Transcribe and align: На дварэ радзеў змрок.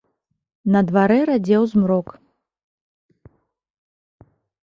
На 0.75 0.79
дварэ 0.87 1.17
радзеў 1.29 1.61
змрок. 1.73 2.07